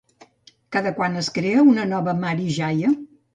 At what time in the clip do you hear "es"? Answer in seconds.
1.21-1.29